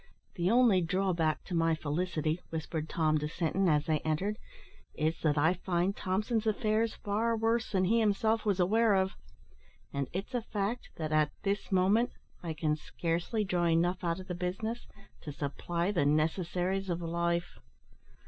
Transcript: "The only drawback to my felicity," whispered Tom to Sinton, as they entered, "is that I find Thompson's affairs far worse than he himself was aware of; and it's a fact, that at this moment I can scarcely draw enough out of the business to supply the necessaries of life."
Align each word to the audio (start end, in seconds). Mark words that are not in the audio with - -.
"The 0.33 0.49
only 0.49 0.81
drawback 0.81 1.43
to 1.43 1.53
my 1.53 1.75
felicity," 1.75 2.39
whispered 2.49 2.89
Tom 2.89 3.19
to 3.19 3.27
Sinton, 3.27 3.69
as 3.69 3.85
they 3.85 3.99
entered, 3.99 4.37
"is 4.95 5.21
that 5.21 5.37
I 5.37 5.53
find 5.53 5.95
Thompson's 5.95 6.47
affairs 6.47 6.95
far 6.95 7.37
worse 7.37 7.69
than 7.69 7.83
he 7.85 7.99
himself 7.99 8.43
was 8.43 8.59
aware 8.59 8.95
of; 8.95 9.11
and 9.93 10.07
it's 10.11 10.33
a 10.33 10.41
fact, 10.41 10.89
that 10.95 11.11
at 11.11 11.29
this 11.43 11.71
moment 11.71 12.13
I 12.41 12.53
can 12.55 12.75
scarcely 12.75 13.43
draw 13.43 13.65
enough 13.67 14.03
out 14.03 14.19
of 14.19 14.27
the 14.27 14.33
business 14.33 14.87
to 15.21 15.31
supply 15.31 15.91
the 15.91 16.07
necessaries 16.07 16.89
of 16.89 16.99
life." 17.03 17.59